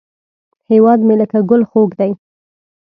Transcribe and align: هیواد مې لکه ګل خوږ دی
هیواد 0.69 0.99
مې 1.07 1.15
لکه 1.21 1.37
ګل 1.49 1.61
خوږ 1.69 1.89
دی 1.99 2.11